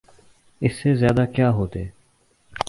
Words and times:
اس 0.61 0.75
سے 0.75 0.93
زیادہ 0.95 1.25
کیا 1.35 1.49
ہوتے؟ 1.51 1.85